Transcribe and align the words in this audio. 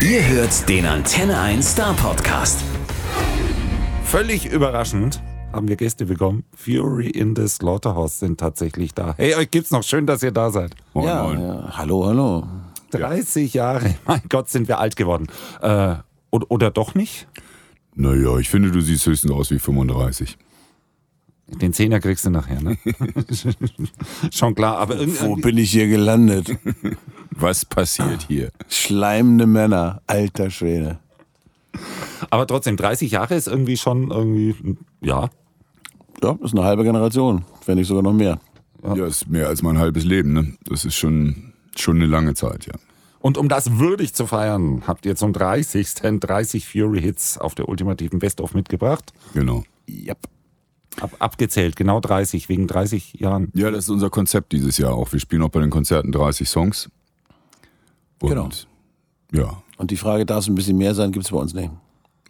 Ihr 0.00 0.26
hört 0.28 0.68
den 0.68 0.86
Antenne 0.86 1.38
1 1.40 1.72
Star 1.72 1.94
Podcast. 1.94 2.60
Völlig 4.04 4.46
überraschend 4.46 5.22
haben 5.52 5.68
wir 5.68 5.76
Gäste 5.76 6.06
bekommen. 6.06 6.44
Fury 6.56 7.08
in 7.08 7.36
the 7.36 7.46
Slaughterhouse 7.46 8.18
sind 8.18 8.40
tatsächlich 8.40 8.94
da. 8.94 9.14
Hey, 9.16 9.34
euch 9.34 9.50
gibt's 9.50 9.70
noch. 9.70 9.82
Schön, 9.82 10.06
dass 10.06 10.22
ihr 10.22 10.32
da 10.32 10.50
seid. 10.50 10.74
Moin, 10.94 11.06
Ja, 11.06 11.22
moin. 11.24 11.40
ja, 11.40 11.76
hallo, 11.76 12.06
hallo. 12.06 12.46
30 12.90 13.54
Jahre. 13.54 13.94
Mein 14.06 14.22
Gott, 14.28 14.48
sind 14.48 14.68
wir 14.68 14.78
alt 14.78 14.96
geworden. 14.96 15.26
Äh, 15.60 15.96
oder, 16.30 16.46
oder 16.50 16.70
doch 16.70 16.94
nicht? 16.94 17.28
Naja, 17.94 18.38
ich 18.38 18.48
finde, 18.48 18.70
du 18.70 18.80
siehst 18.80 19.06
höchstens 19.06 19.30
aus 19.32 19.50
wie 19.50 19.58
35. 19.58 20.36
Den 21.48 21.74
Zehner 21.74 22.00
kriegst 22.00 22.24
du 22.24 22.30
nachher, 22.30 22.62
ne? 22.62 22.78
Schon 24.32 24.54
klar, 24.54 24.78
aber 24.78 24.96
Wo 24.98 25.02
irgendwie. 25.02 25.40
bin 25.42 25.58
ich 25.58 25.70
hier 25.70 25.86
gelandet? 25.88 26.56
Was 27.34 27.64
passiert 27.64 28.26
hier? 28.28 28.50
Schleimende 28.68 29.46
Männer, 29.46 30.02
alter 30.06 30.50
Schwede. 30.50 30.98
Aber 32.30 32.46
trotzdem, 32.46 32.76
30 32.76 33.10
Jahre 33.10 33.34
ist 33.34 33.48
irgendwie 33.48 33.76
schon 33.76 34.10
irgendwie, 34.10 34.76
ja. 35.00 35.30
Ja, 36.22 36.38
ist 36.42 36.54
eine 36.54 36.64
halbe 36.64 36.84
Generation, 36.84 37.44
wenn 37.66 37.78
nicht 37.78 37.88
sogar 37.88 38.02
noch 38.02 38.12
mehr. 38.12 38.38
Ja, 38.82 39.06
ist 39.06 39.28
mehr 39.28 39.48
als 39.48 39.62
mein 39.62 39.78
halbes 39.78 40.04
Leben, 40.04 40.32
ne? 40.32 40.54
Das 40.64 40.84
ist 40.84 40.96
schon, 40.96 41.52
schon 41.76 41.96
eine 41.96 42.06
lange 42.06 42.34
Zeit, 42.34 42.66
ja. 42.66 42.74
Und 43.20 43.38
um 43.38 43.48
das 43.48 43.78
würdig 43.78 44.14
zu 44.14 44.26
feiern, 44.26 44.82
habt 44.86 45.06
ihr 45.06 45.14
zum 45.14 45.32
30. 45.32 45.94
30 46.20 46.66
Fury-Hits 46.66 47.38
auf 47.38 47.54
der 47.54 47.68
ultimativen 47.68 48.18
Best-of 48.18 48.54
mitgebracht. 48.54 49.12
Genau. 49.32 49.62
Yep. 49.88 50.18
Ab, 51.00 51.12
abgezählt, 51.20 51.76
genau 51.76 52.00
30, 52.00 52.48
wegen 52.48 52.66
30 52.66 53.14
Jahren. 53.14 53.50
Ja, 53.54 53.70
das 53.70 53.84
ist 53.84 53.90
unser 53.90 54.10
Konzept 54.10 54.52
dieses 54.52 54.76
Jahr 54.76 54.94
auch. 54.94 55.12
Wir 55.12 55.20
spielen 55.20 55.42
auch 55.42 55.48
bei 55.48 55.60
den 55.60 55.70
Konzerten 55.70 56.10
30 56.10 56.48
Songs. 56.48 56.90
Und 58.22 58.66
Genau. 59.30 59.46
ja, 59.46 59.62
Und 59.78 59.90
die 59.90 59.96
Frage, 59.96 60.24
darf 60.26 60.40
es 60.40 60.48
ein 60.48 60.54
bisschen 60.54 60.76
mehr 60.78 60.94
sein, 60.94 61.12
gibt 61.12 61.24
es 61.24 61.30
bei 61.30 61.38
uns 61.38 61.54
nicht. 61.54 61.70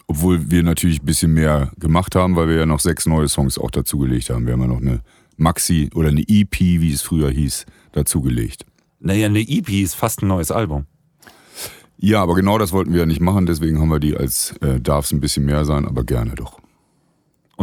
obwohl 0.07 0.51
wir 0.51 0.63
natürlich 0.63 1.01
ein 1.01 1.05
bisschen 1.05 1.33
mehr 1.33 1.71
gemacht 1.79 2.15
haben, 2.15 2.35
weil 2.35 2.47
wir 2.49 2.55
ja 2.57 2.65
noch 2.65 2.79
sechs 2.81 3.05
neue 3.05 3.27
Songs 3.29 3.57
auch 3.57 3.71
dazugelegt 3.71 4.29
haben. 4.29 4.45
Wir 4.45 4.53
haben 4.53 4.61
ja 4.61 4.67
noch 4.67 4.81
eine 4.81 5.01
Maxi 5.37 5.89
oder 5.95 6.09
eine 6.09 6.21
EP, 6.27 6.59
wie 6.59 6.91
es 6.91 7.01
früher 7.01 7.29
hieß, 7.31 7.65
dazugelegt. 7.93 8.65
Naja, 8.99 9.25
eine 9.27 9.39
EP 9.39 9.69
ist 9.69 9.95
fast 9.95 10.21
ein 10.21 10.27
neues 10.27 10.51
Album. 10.51 10.85
Ja, 11.97 12.21
aber 12.21 12.35
genau 12.35 12.57
das 12.57 12.71
wollten 12.73 12.91
wir 12.91 12.99
ja 13.01 13.05
nicht 13.05 13.21
machen, 13.21 13.45
deswegen 13.45 13.79
haben 13.79 13.89
wir 13.89 13.99
die 13.99 14.15
als 14.15 14.53
äh, 14.61 14.79
darf 14.81 15.05
es 15.05 15.11
ein 15.13 15.21
bisschen 15.21 15.45
mehr 15.45 15.63
sein, 15.65 15.85
aber 15.87 16.03
gerne 16.03 16.35
doch. 16.35 16.59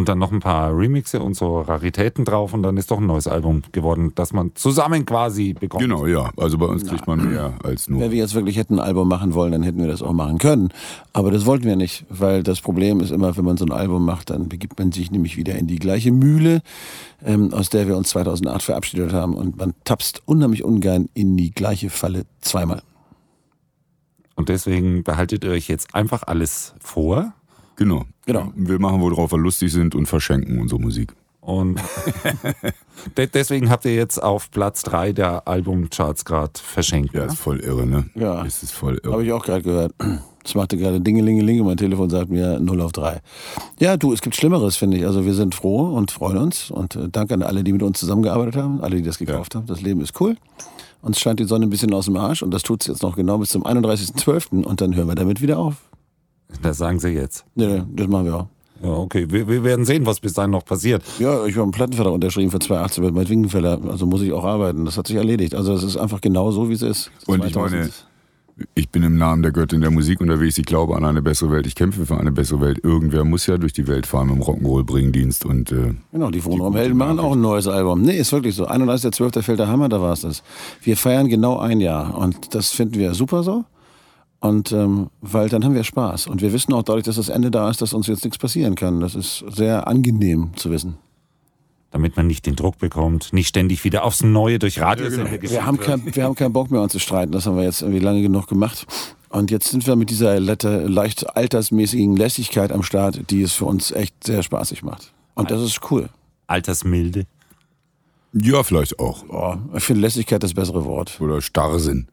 Und 0.00 0.08
dann 0.08 0.18
noch 0.18 0.32
ein 0.32 0.40
paar 0.40 0.74
Remixe 0.74 1.20
und 1.20 1.34
so 1.34 1.60
Raritäten 1.60 2.24
drauf 2.24 2.54
und 2.54 2.62
dann 2.62 2.78
ist 2.78 2.90
doch 2.90 3.00
ein 3.00 3.06
neues 3.06 3.26
Album 3.26 3.60
geworden, 3.72 4.12
das 4.14 4.32
man 4.32 4.52
zusammen 4.54 5.04
quasi 5.04 5.52
bekommt. 5.52 5.82
Genau, 5.82 6.06
ja. 6.06 6.30
Also 6.38 6.56
bei 6.56 6.64
uns 6.64 6.86
kriegt 6.86 7.06
man 7.06 7.28
mehr 7.28 7.52
als 7.62 7.86
nur. 7.86 8.00
Wenn 8.00 8.10
wir 8.10 8.16
jetzt 8.16 8.34
wirklich 8.34 8.56
hätten 8.56 8.78
ein 8.78 8.86
Album 8.86 9.08
machen 9.08 9.34
wollen, 9.34 9.52
dann 9.52 9.62
hätten 9.62 9.78
wir 9.78 9.88
das 9.88 10.00
auch 10.00 10.14
machen 10.14 10.38
können. 10.38 10.70
Aber 11.12 11.30
das 11.30 11.44
wollten 11.44 11.66
wir 11.66 11.76
nicht, 11.76 12.06
weil 12.08 12.42
das 12.42 12.62
Problem 12.62 13.00
ist 13.00 13.10
immer, 13.10 13.36
wenn 13.36 13.44
man 13.44 13.58
so 13.58 13.66
ein 13.66 13.72
Album 13.72 14.06
macht, 14.06 14.30
dann 14.30 14.48
begibt 14.48 14.78
man 14.78 14.90
sich 14.90 15.10
nämlich 15.10 15.36
wieder 15.36 15.56
in 15.56 15.66
die 15.66 15.78
gleiche 15.78 16.12
Mühle, 16.12 16.62
ähm, 17.22 17.52
aus 17.52 17.68
der 17.68 17.86
wir 17.86 17.98
uns 17.98 18.08
2008 18.08 18.62
verabschiedet 18.62 19.12
haben. 19.12 19.34
Und 19.34 19.58
man 19.58 19.74
tapst 19.84 20.22
unheimlich 20.24 20.64
ungern 20.64 21.10
in 21.12 21.36
die 21.36 21.50
gleiche 21.50 21.90
Falle 21.90 22.24
zweimal. 22.40 22.80
Und 24.34 24.48
deswegen 24.48 25.04
behaltet 25.04 25.44
ihr 25.44 25.50
euch 25.50 25.68
jetzt 25.68 25.94
einfach 25.94 26.22
alles 26.22 26.72
vor. 26.80 27.34
Genau. 27.80 28.04
Genau. 28.26 28.52
Wir 28.54 28.78
machen, 28.78 29.00
worauf 29.00 29.32
wir 29.32 29.38
lustig 29.38 29.72
sind 29.72 29.94
und 29.94 30.04
verschenken 30.04 30.60
unsere 30.60 30.78
Musik. 30.78 31.14
Und 31.40 31.80
de 33.16 33.26
deswegen 33.26 33.70
habt 33.70 33.86
ihr 33.86 33.94
jetzt 33.94 34.22
auf 34.22 34.50
Platz 34.50 34.82
3 34.82 35.14
der 35.14 35.48
Albumcharts 35.48 36.26
gerade 36.26 36.52
verschenkt. 36.62 37.14
Ja, 37.14 37.20
ne? 37.20 37.26
ist 37.28 37.38
voll 37.38 37.58
irre, 37.60 37.86
ne? 37.86 38.04
Ja. 38.14 38.44
Es 38.44 38.62
ist 38.62 38.72
voll 38.72 39.00
irre. 39.02 39.14
Habe 39.14 39.24
ich 39.24 39.32
auch 39.32 39.42
gerade 39.42 39.62
gehört. 39.62 39.94
Es 40.44 40.54
machte 40.54 40.76
gerade 40.76 41.00
Dingelingeling 41.00 41.60
und 41.60 41.68
mein 41.68 41.78
Telefon 41.78 42.10
sagt 42.10 42.28
mir 42.28 42.60
0 42.60 42.82
auf 42.82 42.92
3. 42.92 43.22
Ja, 43.78 43.96
du, 43.96 44.12
es 44.12 44.20
gibt 44.20 44.36
Schlimmeres, 44.36 44.76
finde 44.76 44.98
ich. 44.98 45.06
Also 45.06 45.24
wir 45.24 45.32
sind 45.32 45.54
froh 45.54 45.96
und 45.96 46.10
freuen 46.10 46.36
uns. 46.36 46.70
Und 46.70 46.96
äh, 46.96 47.08
danke 47.10 47.32
an 47.32 47.42
alle, 47.42 47.64
die 47.64 47.72
mit 47.72 47.82
uns 47.82 47.98
zusammengearbeitet 47.98 48.56
haben, 48.56 48.82
alle, 48.82 48.96
die 48.96 49.02
das 49.02 49.16
gekauft 49.16 49.54
haben. 49.54 49.64
Das 49.66 49.80
Leben 49.80 50.02
ist 50.02 50.20
cool. 50.20 50.36
Uns 51.00 51.18
scheint 51.18 51.40
die 51.40 51.44
Sonne 51.44 51.64
ein 51.64 51.70
bisschen 51.70 51.94
aus 51.94 52.04
dem 52.04 52.18
Arsch 52.18 52.42
und 52.42 52.52
das 52.52 52.62
tut 52.62 52.82
es 52.82 52.88
jetzt 52.88 53.02
noch 53.02 53.16
genau 53.16 53.38
bis 53.38 53.48
zum 53.48 53.64
31.12. 53.64 54.64
und 54.64 54.82
dann 54.82 54.94
hören 54.94 55.08
wir 55.08 55.14
damit 55.14 55.40
wieder 55.40 55.58
auf. 55.58 55.89
Das 56.62 56.78
sagen 56.78 56.98
sie 56.98 57.08
jetzt. 57.08 57.44
Nee, 57.54 57.82
das 57.94 58.08
machen 58.08 58.26
wir 58.26 58.36
auch. 58.36 58.46
Ja, 58.82 58.90
okay. 58.90 59.26
Wir, 59.28 59.46
wir 59.46 59.62
werden 59.62 59.84
sehen, 59.84 60.06
was 60.06 60.20
bis 60.20 60.32
dahin 60.32 60.50
noch 60.52 60.64
passiert. 60.64 61.02
Ja, 61.18 61.44
ich 61.44 61.54
habe 61.54 61.64
einen 61.64 61.72
Plattenvertrag 61.72 62.14
unterschrieben 62.14 62.50
für 62.50 62.58
2018 62.58 63.04
mit 63.04 63.14
Mike 63.14 63.28
Wingenfeller. 63.28 63.78
Also 63.88 64.06
muss 64.06 64.22
ich 64.22 64.32
auch 64.32 64.44
arbeiten. 64.44 64.84
Das 64.84 64.96
hat 64.96 65.06
sich 65.06 65.16
erledigt. 65.16 65.54
Also 65.54 65.74
es 65.74 65.82
ist 65.82 65.96
einfach 65.96 66.20
genau 66.20 66.50
so, 66.50 66.68
wie 66.70 66.74
es 66.74 66.82
ist. 66.82 67.10
Und 67.26 67.44
ich 67.44 67.52
2000. 67.52 67.80
meine, 67.80 67.90
ich 68.74 68.88
bin 68.90 69.02
im 69.02 69.16
Namen 69.16 69.42
der 69.42 69.52
Göttin 69.52 69.80
der 69.80 69.90
Musik 69.90 70.20
unterwegs. 70.20 70.56
Ich 70.58 70.64
glaube 70.66 70.96
an 70.96 71.04
eine 71.04 71.20
bessere 71.22 71.50
Welt. 71.50 71.66
Ich 71.66 71.74
kämpfe 71.74 72.06
für 72.06 72.16
eine 72.18 72.32
bessere 72.32 72.60
Welt. 72.60 72.80
Irgendwer 72.82 73.24
muss 73.24 73.46
ja 73.46 73.58
durch 73.58 73.72
die 73.72 73.86
Welt 73.86 74.06
fahren 74.06 74.30
im 74.30 74.42
Rock'n'Roll-Bringdienst. 74.42 75.44
Und 75.44 75.72
äh, 75.72 75.94
Genau, 76.12 76.30
die 76.30 76.44
Wohnraumhelden 76.44 76.96
machen 76.96 77.20
auch 77.20 77.32
ein 77.32 77.40
neues 77.40 77.66
Album. 77.66 78.02
Nee, 78.02 78.16
ist 78.18 78.32
wirklich 78.32 78.54
so. 78.54 78.66
31.12. 78.66 79.42
fällt 79.42 79.58
der 79.58 79.68
Hammer, 79.68 79.88
da 79.88 80.00
war 80.00 80.12
es 80.12 80.22
das. 80.22 80.42
Wir 80.82 80.96
feiern 80.96 81.28
genau 81.28 81.58
ein 81.58 81.80
Jahr 81.80 82.16
und 82.16 82.54
das 82.54 82.70
finden 82.70 82.94
wir 82.94 83.14
super 83.14 83.42
so. 83.42 83.64
Und 84.40 84.72
ähm, 84.72 85.10
weil 85.20 85.50
dann 85.50 85.64
haben 85.64 85.74
wir 85.74 85.84
Spaß. 85.84 86.26
Und 86.26 86.40
wir 86.40 86.52
wissen 86.52 86.72
auch 86.72 86.82
dadurch, 86.82 87.04
dass 87.04 87.16
das 87.16 87.28
Ende 87.28 87.50
da 87.50 87.68
ist, 87.68 87.82
dass 87.82 87.92
uns 87.92 88.06
jetzt 88.06 88.24
nichts 88.24 88.38
passieren 88.38 88.74
kann. 88.74 89.00
Das 89.00 89.14
ist 89.14 89.44
sehr 89.48 89.86
angenehm 89.86 90.50
zu 90.56 90.70
wissen. 90.70 90.96
Damit 91.90 92.16
man 92.16 92.26
nicht 92.26 92.46
den 92.46 92.56
Druck 92.56 92.78
bekommt, 92.78 93.32
nicht 93.32 93.48
ständig 93.48 93.84
wieder 93.84 94.04
aufs 94.04 94.22
Neue 94.22 94.58
durch 94.58 94.80
Radiosender 94.80 95.24
genau. 95.24 95.40
geschickt 95.40 95.52
Wir 95.60 95.66
haben, 95.66 95.78
kein, 95.78 96.14
wir 96.14 96.24
haben 96.24 96.36
keinen 96.36 96.52
Bock 96.52 96.70
mehr, 96.70 96.80
uns 96.80 96.92
zu 96.92 97.00
streiten. 97.00 97.32
Das 97.32 97.46
haben 97.46 97.56
wir 97.56 97.64
jetzt 97.64 97.82
irgendwie 97.82 98.00
lange 98.00 98.22
genug 98.22 98.46
gemacht. 98.46 98.86
Und 99.28 99.50
jetzt 99.50 99.70
sind 99.70 99.86
wir 99.86 99.94
mit 99.94 100.10
dieser 100.10 100.40
leicht 100.40 101.36
altersmäßigen 101.36 102.16
Lässigkeit 102.16 102.72
am 102.72 102.82
Start, 102.82 103.30
die 103.30 103.42
es 103.42 103.52
für 103.52 103.66
uns 103.66 103.92
echt 103.92 104.24
sehr 104.24 104.42
spaßig 104.42 104.82
macht. 104.82 105.12
Und 105.34 105.50
das 105.50 105.60
ist 105.62 105.80
cool. 105.90 106.08
Altersmilde. 106.46 107.26
ja, 108.32 108.62
vielleicht 108.62 108.98
auch. 108.98 109.24
Oh, 109.28 109.56
ich 109.76 109.84
finde 109.84 110.02
Lässigkeit 110.02 110.42
das 110.42 110.54
bessere 110.54 110.84
Wort. 110.84 111.20
Oder 111.20 111.40
Starrsinn. 111.42 112.08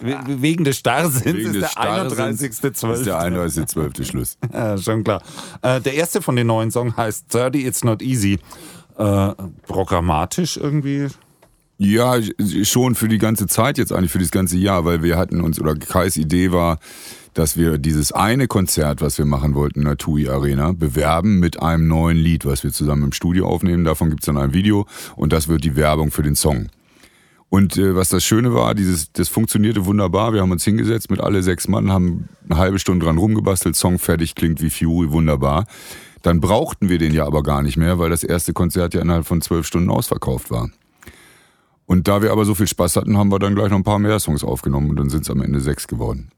We- 0.00 0.42
Wegen 0.42 0.64
des 0.64 0.76
Starrsinns 0.78 1.24
Wegen 1.24 1.50
ist 1.54 1.60
der 1.60 1.68
Starrsinns 1.68 2.40
Ist 2.42 2.64
31.12. 2.64 3.04
der 3.04 3.18
31.12. 3.20 4.04
Schluss. 4.04 4.36
Ja, 4.52 4.76
schon 4.78 5.04
klar. 5.04 5.22
Äh, 5.62 5.80
der 5.80 5.94
erste 5.94 6.22
von 6.22 6.36
den 6.36 6.46
neuen 6.46 6.70
Songs 6.70 6.96
heißt 6.96 7.32
30 7.34 7.64
It's 7.64 7.84
Not 7.84 8.02
Easy. 8.02 8.38
Äh, 8.98 9.30
programmatisch 9.66 10.56
irgendwie. 10.58 11.08
Ja, 11.78 12.16
schon 12.62 12.94
für 12.94 13.08
die 13.08 13.18
ganze 13.18 13.46
Zeit 13.46 13.78
jetzt 13.78 13.92
eigentlich, 13.92 14.12
für 14.12 14.18
das 14.18 14.30
ganze 14.30 14.56
Jahr, 14.56 14.84
weil 14.84 15.02
wir 15.02 15.16
hatten 15.16 15.40
uns, 15.40 15.58
oder 15.58 15.74
Kais 15.74 16.16
Idee 16.16 16.52
war, 16.52 16.78
dass 17.34 17.56
wir 17.56 17.78
dieses 17.78 18.12
eine 18.12 18.46
Konzert, 18.46 19.00
was 19.00 19.16
wir 19.18 19.24
machen 19.24 19.54
wollten 19.54 19.80
in 19.80 19.86
der 19.86 19.96
TUI 19.96 20.28
Arena, 20.28 20.72
bewerben 20.72 21.40
mit 21.40 21.60
einem 21.62 21.88
neuen 21.88 22.18
Lied, 22.18 22.44
was 22.44 22.62
wir 22.62 22.72
zusammen 22.72 23.04
im 23.04 23.12
Studio 23.12 23.48
aufnehmen. 23.48 23.84
Davon 23.84 24.10
gibt's 24.10 24.26
dann 24.26 24.36
ein 24.36 24.52
Video 24.52 24.86
und 25.16 25.32
das 25.32 25.48
wird 25.48 25.64
die 25.64 25.74
Werbung 25.74 26.10
für 26.10 26.22
den 26.22 26.36
Song. 26.36 26.66
Und 27.52 27.76
äh, 27.76 27.94
was 27.94 28.08
das 28.08 28.24
Schöne 28.24 28.54
war, 28.54 28.74
dieses, 28.74 29.12
das 29.12 29.28
funktionierte 29.28 29.84
wunderbar. 29.84 30.32
Wir 30.32 30.40
haben 30.40 30.52
uns 30.52 30.64
hingesetzt 30.64 31.10
mit 31.10 31.20
alle 31.20 31.42
sechs 31.42 31.68
Mann, 31.68 31.92
haben 31.92 32.30
eine 32.48 32.58
halbe 32.58 32.78
Stunde 32.78 33.04
dran 33.04 33.18
rumgebastelt, 33.18 33.76
Song 33.76 33.98
fertig, 33.98 34.34
klingt 34.34 34.62
wie 34.62 34.70
Fury, 34.70 35.12
wunderbar. 35.12 35.66
Dann 36.22 36.40
brauchten 36.40 36.88
wir 36.88 36.96
den 36.96 37.12
ja 37.12 37.26
aber 37.26 37.42
gar 37.42 37.62
nicht 37.62 37.76
mehr, 37.76 37.98
weil 37.98 38.08
das 38.08 38.24
erste 38.24 38.54
Konzert 38.54 38.94
ja 38.94 39.02
innerhalb 39.02 39.26
von 39.26 39.42
zwölf 39.42 39.66
Stunden 39.66 39.90
ausverkauft 39.90 40.50
war. 40.50 40.70
Und 41.84 42.08
da 42.08 42.22
wir 42.22 42.32
aber 42.32 42.46
so 42.46 42.54
viel 42.54 42.68
Spaß 42.68 42.96
hatten, 42.96 43.18
haben 43.18 43.30
wir 43.30 43.38
dann 43.38 43.54
gleich 43.54 43.68
noch 43.68 43.76
ein 43.76 43.84
paar 43.84 43.98
mehr 43.98 44.18
Songs 44.18 44.42
aufgenommen 44.42 44.88
und 44.88 44.96
dann 44.96 45.10
sind 45.10 45.24
es 45.24 45.30
am 45.30 45.42
Ende 45.42 45.60
sechs 45.60 45.86
geworden. 45.86 46.30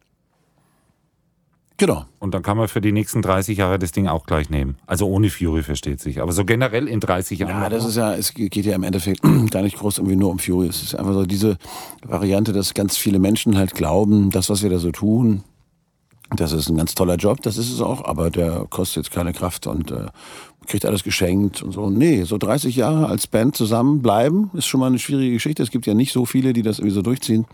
Genau. 1.77 2.05
Und 2.21 2.35
dann 2.35 2.43
kann 2.43 2.57
man 2.57 2.69
für 2.69 2.81
die 2.81 2.93
nächsten 2.93 3.21
30 3.21 3.59
Jahre 3.59 3.81
das 3.81 3.91
Ding 3.91 4.07
auch 4.07 4.27
gleich 4.27 4.49
nehmen. 4.49 4.77
Also 4.87 5.09
ohne 5.09 5.29
Fury 5.29 5.65
versteht 5.65 6.01
sich. 6.01 6.21
Aber 6.21 6.31
so 6.31 6.45
generell 6.45 6.87
in 6.87 7.01
30 7.01 7.41
Jahren. 7.41 7.63
Ja, 7.63 7.69
das 7.69 7.85
ist 7.85 7.97
ja, 7.97 8.15
es 8.15 8.33
geht 8.33 8.57
ja 8.57 8.77
im 8.77 8.85
Endeffekt 8.85 9.23
gar 9.51 9.63
nicht 9.63 9.79
groß 9.79 9.99
irgendwie 9.99 10.17
nur 10.17 10.31
um 10.31 10.39
Fury. 10.39 10.69
Es 10.69 10.83
ist 10.83 10.95
einfach 10.95 11.15
so 11.15 11.27
diese 11.27 11.57
Variante, 12.07 12.53
dass 12.53 12.75
ganz 12.75 12.97
viele 12.97 13.19
Menschen 13.19 13.57
halt 13.57 13.75
glauben, 13.75 14.31
das, 14.31 14.51
was 14.51 14.63
wir 14.63 14.71
da 14.71 14.79
so 14.79 14.93
tun, 14.93 15.43
das 16.37 16.53
ist 16.53 16.69
ein 16.69 16.77
ganz 16.77 16.95
toller 16.95 17.17
Job, 17.17 17.43
das 17.43 17.59
ist 17.59 17.71
es 17.71 17.81
auch, 17.81 18.05
aber 18.05 18.31
der 18.31 18.67
kostet 18.71 19.05
jetzt 19.05 19.15
keine 19.15 19.33
Kraft 19.33 19.67
und 19.67 19.91
äh, 19.91 20.07
kriegt 20.67 20.85
alles 20.87 21.03
geschenkt 21.05 21.63
und 21.63 21.73
so. 21.73 21.91
Nee, 21.91 22.23
so 22.23 22.39
30 22.39 22.77
Jahre 22.77 23.09
als 23.09 23.27
Band 23.27 23.57
zusammenbleiben 23.57 24.51
ist 24.55 24.67
schon 24.67 24.81
mal 24.81 24.87
eine 24.87 24.99
schwierige 24.99 25.33
Geschichte. 25.33 25.63
Es 25.63 25.71
gibt 25.71 25.87
ja 25.87 25.95
nicht 25.95 26.13
so 26.13 26.25
viele, 26.25 26.53
die 26.53 26.63
das 26.63 26.79
irgendwie 26.79 26.95
so 26.95 27.03
durchziehen. 27.03 27.47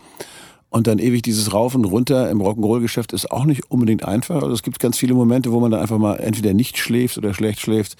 Und 0.70 0.86
dann 0.86 1.00
ewig 1.00 1.22
dieses 1.22 1.52
Rauf 1.52 1.74
und 1.74 1.84
Runter 1.84 2.30
im 2.30 2.40
Rock'n'Roll-Geschäft 2.40 3.12
ist 3.12 3.30
auch 3.32 3.44
nicht 3.44 3.70
unbedingt 3.72 4.04
einfach. 4.04 4.36
Also 4.36 4.52
es 4.52 4.62
gibt 4.62 4.78
ganz 4.78 4.96
viele 4.96 5.14
Momente, 5.14 5.50
wo 5.50 5.58
man 5.58 5.72
dann 5.72 5.80
einfach 5.80 5.98
mal 5.98 6.14
entweder 6.14 6.54
nicht 6.54 6.78
schläft 6.78 7.18
oder 7.18 7.34
schlecht 7.34 7.60
schläft. 7.60 7.96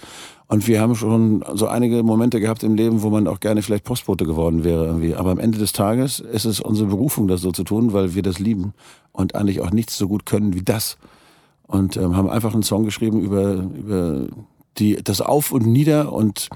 Und 0.46 0.69
wir 0.69 0.81
haben 0.81 0.94
schon 0.94 1.44
so 1.55 1.67
einige 1.67 2.05
Momente 2.05 2.38
gehabt 2.38 2.62
im 2.62 2.76
Leben, 2.76 3.02
wo 3.02 3.11
man 3.11 3.26
auch 3.26 3.40
gerne 3.40 3.62
vielleicht 3.62 3.82
Postbote 3.82 4.25
geworden 4.25 4.62
wäre 4.62 4.87
irgendwie. 4.87 5.17
Aber 5.17 5.32
am 5.32 5.40
Ende 5.40 5.58
des 5.58 5.72
Tages 5.72 6.20
ist 6.20 6.44
es 6.44 6.61
unsere 6.61 6.88
Berufung, 6.88 7.26
das 7.26 7.40
so 7.40 7.50
zu 7.50 7.64
tun, 7.64 7.93
weil 7.93 8.14
wir 8.14 8.22
das 8.22 8.38
lieben 8.38 8.72
und 9.11 9.34
eigentlich 9.34 9.61
auch 9.61 9.72
nichts 9.72 9.99
so 9.99 10.06
gut 10.06 10.25
können 10.25 10.55
wie 10.55 10.62
das. 10.62 10.96
Und 11.67 11.96
ähm, 11.96 12.17
haben 12.17 12.31
einfach 12.31 12.55
einen 12.55 12.62
Song 12.62 12.84
geschrieben 12.84 13.20
über, 13.20 13.55
über 13.55 14.26
die, 14.78 14.96
das 15.02 15.20
Auf 15.20 15.50
und 15.50 15.67
Nieder 15.67 16.12
und 16.12 16.49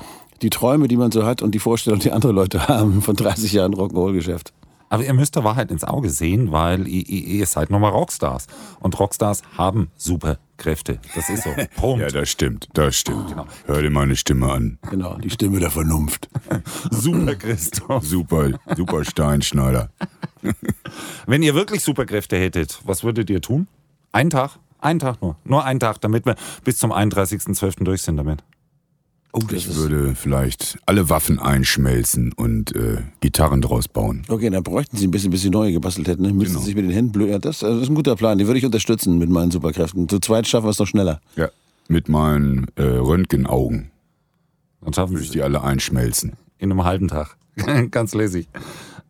die 0.42 0.50
Träume, 0.50 0.86
die 0.86 0.96
man 0.96 1.10
so 1.10 1.24
hat 1.24 1.42
und 1.42 1.54
die 1.54 1.60
Vorstellung, 1.60 1.98
die 1.98 2.12
andere 2.12 2.32
Leute 2.32 2.68
haben 2.68 3.02
von 3.02 3.16
30 3.16 3.52
Jahren 3.52 3.74
Rock'n'Roll-Geschäft. 3.74 4.52
Aber 4.88 5.04
ihr 5.04 5.14
müsst 5.14 5.34
der 5.36 5.44
Wahrheit 5.44 5.70
ins 5.70 5.84
Auge 5.84 6.10
sehen, 6.10 6.52
weil 6.52 6.86
ihr, 6.86 7.08
ihr, 7.08 7.26
ihr 7.26 7.46
seid 7.46 7.70
nochmal 7.70 7.90
Rockstars. 7.90 8.46
Und 8.80 8.98
Rockstars 8.98 9.42
haben 9.56 9.90
Superkräfte. 9.96 11.00
Das 11.14 11.28
ist 11.28 11.44
so. 11.44 11.50
Punkt. 11.76 12.02
Ja, 12.02 12.08
das 12.08 12.28
stimmt, 12.28 12.68
das 12.74 12.96
stimmt. 12.96 13.28
Genau. 13.28 13.46
Hör 13.66 13.82
dir 13.82 13.90
meine 13.90 14.16
Stimme 14.16 14.52
an. 14.52 14.78
Genau, 14.90 15.16
die 15.16 15.30
Stimme 15.30 15.58
der 15.60 15.70
Vernunft. 15.70 16.28
Super 16.90 17.34
Christoph. 17.34 18.04
Super, 18.04 18.58
super 18.76 19.04
Steinschneider. 19.04 19.90
Wenn 21.26 21.42
ihr 21.42 21.54
wirklich 21.54 21.82
Superkräfte 21.82 22.36
hättet, 22.36 22.80
was 22.84 23.02
würdet 23.04 23.30
ihr 23.30 23.40
tun? 23.40 23.66
Einen 24.12 24.30
Tag? 24.30 24.58
Einen 24.80 24.98
Tag 24.98 25.22
nur. 25.22 25.36
Nur 25.44 25.64
einen 25.64 25.80
Tag, 25.80 26.00
damit 26.02 26.26
wir 26.26 26.36
bis 26.62 26.76
zum 26.76 26.92
31.12. 26.92 27.84
durch 27.84 28.02
sind 28.02 28.18
damit. 28.18 28.44
Oh, 29.36 29.40
das 29.40 29.52
Ich 29.52 29.68
ist. 29.68 29.76
würde 29.76 30.14
vielleicht 30.14 30.78
alle 30.86 31.10
Waffen 31.10 31.40
einschmelzen 31.40 32.32
und 32.34 32.74
äh, 32.76 32.98
Gitarren 33.20 33.60
draus 33.62 33.88
bauen. 33.88 34.22
Okay, 34.28 34.48
dann 34.48 34.62
bräuchten 34.62 34.96
Sie 34.96 35.08
ein 35.08 35.10
bisschen, 35.10 35.30
bis 35.32 35.42
Sie 35.42 35.50
neue 35.50 35.72
gebastelt 35.72 36.06
hätten. 36.06 36.22
Ne? 36.22 36.32
Müssen 36.32 36.50
Genau. 36.52 36.60
Sie 36.60 36.66
sich 36.66 36.74
mit 36.76 36.84
den 36.84 36.92
Händen 36.92 37.10
blöd. 37.12 37.30
Ja, 37.30 37.38
das, 37.40 37.64
also 37.64 37.74
das 37.76 37.84
ist 37.84 37.88
ein 37.90 37.96
guter 37.96 38.14
Plan. 38.14 38.38
Den 38.38 38.46
würde 38.46 38.58
ich 38.58 38.64
unterstützen 38.64 39.18
mit 39.18 39.28
meinen 39.30 39.50
Superkräften. 39.50 40.08
Zu 40.08 40.20
zweit 40.20 40.46
schaffen 40.46 40.66
wir 40.66 40.70
es 40.70 40.78
noch 40.78 40.86
schneller. 40.86 41.20
Ja. 41.34 41.48
Mit 41.88 42.08
meinen 42.08 42.66
äh, 42.76 42.82
Röntgenaugen 42.84 43.90
Dann 44.82 44.92
schaffen 44.94 45.14
würde 45.14 45.20
wir 45.22 45.24
ich 45.26 45.30
die 45.32 45.42
alle 45.42 45.62
einschmelzen. 45.62 46.34
in 46.58 46.70
einem 46.70 46.84
halben 46.84 47.08
Tag. 47.08 47.36
Ganz 47.90 48.14
lässig. 48.14 48.46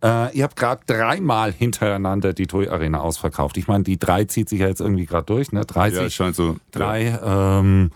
Äh, 0.03 0.35
ihr 0.37 0.45
habt 0.45 0.57
gerade 0.57 0.83
dreimal 0.87 1.53
hintereinander 1.53 2.33
die 2.33 2.47
Toy 2.47 2.69
Arena 2.69 3.01
ausverkauft. 3.01 3.59
Ich 3.59 3.69
meine, 3.69 3.85
die 3.85 3.99
drei 3.99 4.25
zieht 4.25 4.49
sich 4.49 4.61
ja 4.61 4.69
jetzt 4.69 4.81
irgendwie 4.81 5.05
gerade 5.07 5.27
durch, 5.27 5.53
ne? 5.53 5.65
30, 5.67 5.99
Ja, 6.01 6.09
scheint 6.11 6.35
so. 6.35 6.57
drei. 6.73 7.19
Ähm, 7.23 7.91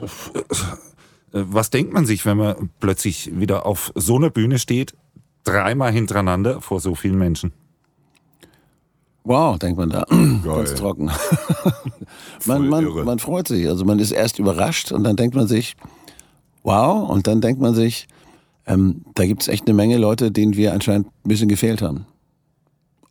äh, 0.00 0.06
was 1.32 1.70
denkt 1.70 1.92
man 1.92 2.06
sich, 2.06 2.26
wenn 2.26 2.36
man 2.36 2.70
plötzlich 2.80 3.30
wieder 3.38 3.66
auf 3.66 3.92
so 3.94 4.16
einer 4.16 4.30
Bühne 4.30 4.58
steht, 4.58 4.94
dreimal 5.44 5.92
hintereinander 5.92 6.60
vor 6.60 6.80
so 6.80 6.94
vielen 6.94 7.18
Menschen? 7.18 7.52
Wow, 9.24 9.58
denkt 9.58 9.78
man 9.78 9.90
da. 9.90 10.04
Ganz 10.44 10.74
trocken. 10.74 11.10
man, 12.46 12.68
man, 12.68 12.84
man 13.04 13.18
freut 13.18 13.48
sich. 13.48 13.68
Also 13.68 13.84
man 13.84 13.98
ist 13.98 14.10
erst 14.10 14.38
überrascht 14.38 14.90
und 14.90 15.04
dann 15.04 15.16
denkt 15.16 15.34
man 15.34 15.46
sich, 15.46 15.76
wow, 16.64 17.08
und 17.08 17.26
dann 17.26 17.40
denkt 17.40 17.60
man 17.60 17.74
sich, 17.74 18.08
ähm, 18.66 19.02
da 19.14 19.26
gibt 19.26 19.42
es 19.42 19.48
echt 19.48 19.66
eine 19.66 19.74
Menge 19.74 19.96
Leute, 19.96 20.32
denen 20.32 20.56
wir 20.56 20.72
anscheinend 20.72 21.06
ein 21.06 21.28
bisschen 21.28 21.48
gefehlt 21.48 21.82
haben. 21.82 22.06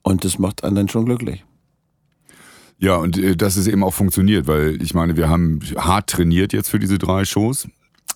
Und 0.03 0.25
das 0.25 0.39
macht 0.39 0.63
einen 0.63 0.75
dann 0.75 0.89
schon 0.89 1.06
glücklich. 1.06 1.45
Ja, 2.77 2.95
und 2.95 3.18
äh, 3.18 3.35
dass 3.35 3.57
es 3.57 3.68
eben 3.68 3.83
auch 3.83 3.94
funktioniert, 3.94 4.47
weil 4.47 4.81
ich 4.81 4.94
meine, 4.94 5.15
wir 5.15 5.29
haben 5.29 5.59
hart 5.77 6.09
trainiert 6.09 6.51
jetzt 6.51 6.69
für 6.69 6.79
diese 6.79 6.97
drei 6.97 7.25
Shows. 7.25 7.68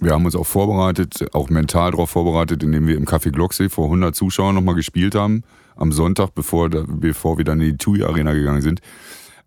Wir 0.01 0.11
haben 0.11 0.25
uns 0.25 0.35
auch 0.35 0.45
vorbereitet, 0.45 1.33
auch 1.33 1.49
mental 1.49 1.91
darauf 1.91 2.09
vorbereitet, 2.09 2.63
indem 2.63 2.87
wir 2.87 2.97
im 2.97 3.05
Café 3.05 3.31
Glocksee 3.31 3.69
vor 3.69 3.85
100 3.85 4.15
Zuschauern 4.15 4.55
nochmal 4.55 4.75
gespielt 4.75 5.15
haben, 5.15 5.43
am 5.75 5.91
Sonntag, 5.91 6.35
bevor, 6.35 6.69
bevor 6.69 7.37
wir 7.37 7.45
dann 7.45 7.61
in 7.61 7.71
die 7.71 7.77
TUI 7.77 8.03
Arena 8.03 8.33
gegangen 8.33 8.61
sind. 8.61 8.81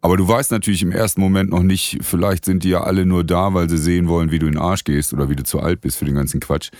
Aber 0.00 0.16
du 0.16 0.26
weißt 0.26 0.52
natürlich 0.52 0.82
im 0.82 0.92
ersten 0.92 1.20
Moment 1.20 1.50
noch 1.50 1.62
nicht, 1.62 1.98
vielleicht 2.02 2.44
sind 2.44 2.62
die 2.62 2.70
ja 2.70 2.82
alle 2.82 3.04
nur 3.04 3.24
da, 3.24 3.52
weil 3.52 3.68
sie 3.68 3.78
sehen 3.78 4.08
wollen, 4.08 4.30
wie 4.30 4.38
du 4.38 4.46
in 4.46 4.52
den 4.52 4.60
Arsch 4.60 4.84
gehst 4.84 5.12
oder 5.12 5.28
wie 5.28 5.36
du 5.36 5.42
zu 5.42 5.60
alt 5.60 5.80
bist 5.80 5.98
für 5.98 6.04
den 6.04 6.14
ganzen 6.14 6.40
Quatsch. 6.40 6.70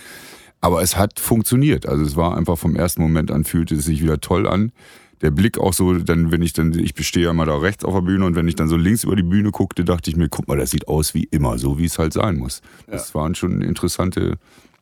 Aber 0.61 0.81
es 0.81 0.97
hat 0.97 1.19
funktioniert. 1.19 1.85
Also 1.85 2.03
es 2.03 2.15
war 2.15 2.37
einfach 2.37 2.57
vom 2.57 2.75
ersten 2.75 3.01
Moment 3.01 3.31
an, 3.31 3.43
fühlte 3.43 3.75
es 3.75 3.85
sich 3.85 4.01
wieder 4.01 4.19
toll 4.19 4.47
an. 4.47 4.71
Der 5.21 5.31
Blick 5.31 5.57
auch 5.57 5.73
so, 5.73 5.93
dann, 5.97 6.31
wenn 6.31 6.41
ich 6.41 6.53
dann, 6.53 6.73
ich 6.73 6.93
stehe 7.05 7.25
ja 7.25 7.33
mal 7.33 7.45
da 7.45 7.57
rechts 7.57 7.83
auf 7.83 7.93
der 7.93 8.01
Bühne 8.01 8.25
und 8.25 8.35
wenn 8.35 8.47
ich 8.47 8.55
dann 8.55 8.69
so 8.69 8.77
links 8.77 9.03
über 9.03 9.15
die 9.15 9.23
Bühne 9.23 9.51
guckte, 9.51 9.83
dachte 9.83 10.09
ich 10.09 10.15
mir, 10.15 10.29
guck 10.29 10.47
mal, 10.47 10.57
das 10.57 10.71
sieht 10.71 10.87
aus 10.87 11.13
wie 11.13 11.25
immer, 11.25 11.57
so 11.57 11.77
wie 11.77 11.85
es 11.85 11.99
halt 11.99 12.13
sein 12.13 12.37
muss. 12.37 12.61
Das 12.87 13.13
waren 13.15 13.35
schon 13.35 13.61
interessante 13.61 14.37